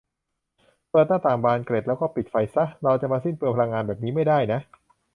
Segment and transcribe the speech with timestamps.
[0.91, 4.59] เปิดหน้าต่างบานเกล็ดแล้วก็ปิดไฟซะ เราจะมาสิ้นเปลืองพลังงานแบบนี้ไม่ได้นะ